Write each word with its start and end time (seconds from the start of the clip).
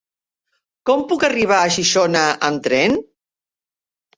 Com 0.89 1.03
puc 1.11 1.25
arribar 1.27 1.59
a 1.65 1.69
Xixona 1.75 2.25
amb 2.51 2.67
tren? 2.69 2.99